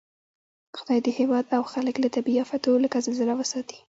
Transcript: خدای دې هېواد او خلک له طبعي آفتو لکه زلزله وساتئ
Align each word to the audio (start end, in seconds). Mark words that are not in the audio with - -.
خدای 0.77 0.99
دې 1.05 1.11
هېواد 1.19 1.45
او 1.57 1.63
خلک 1.73 1.95
له 2.03 2.07
طبعي 2.15 2.35
آفتو 2.45 2.71
لکه 2.83 2.97
زلزله 3.05 3.33
وساتئ 3.37 3.77